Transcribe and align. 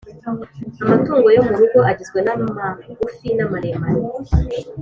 Amatungo 0.83 1.27
yo 1.35 1.41
murugo 1.49 1.79
agizwe 1.91 2.19
namagufi 2.25 3.27
namaremare 3.37 4.01